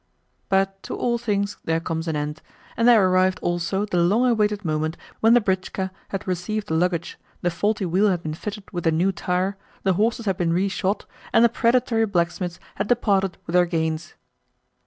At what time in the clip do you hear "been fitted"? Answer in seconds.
8.23-8.63